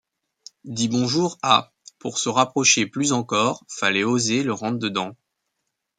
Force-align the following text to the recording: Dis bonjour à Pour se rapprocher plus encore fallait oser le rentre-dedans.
Dis 0.63 0.87
bonjour 0.87 1.37
à 1.43 1.71
Pour 1.99 2.17
se 2.17 2.27
rapprocher 2.27 2.87
plus 2.87 3.11
encore 3.13 3.63
fallait 3.67 4.03
oser 4.03 4.41
le 4.41 4.51
rentre-dedans. 4.51 5.13